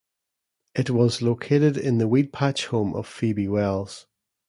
It 0.73 0.89
was 0.89 1.21
located 1.21 1.77
in 1.77 1.99
the 1.99 2.07
Weedpatch 2.09 2.65
home 2.69 2.95
of 2.95 3.05
Phoebe 3.05 3.47
Wells. 3.47 4.07